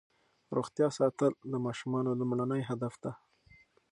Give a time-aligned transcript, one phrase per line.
[0.55, 3.11] روغتیا ساتل د ماشومانو لومړنی هدف دی.